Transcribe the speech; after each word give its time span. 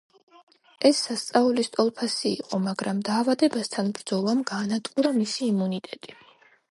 ეს 0.89 0.99
სასწაულის 1.07 1.67
ტოლფასი 1.75 2.31
იყო, 2.37 2.59
მაგრამ 2.67 3.03
დაავადებასთან 3.09 3.91
ბრძოლამ 3.99 4.41
გაანადგურა 4.53 5.13
მისი 5.19 5.45
იმუნიტეტი. 5.49 6.17